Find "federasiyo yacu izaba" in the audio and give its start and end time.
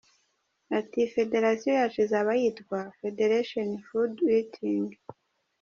1.13-2.31